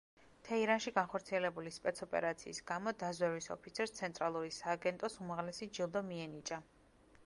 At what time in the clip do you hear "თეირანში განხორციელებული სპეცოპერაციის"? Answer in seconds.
0.45-2.63